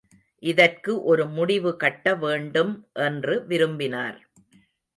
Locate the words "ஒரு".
1.03-1.23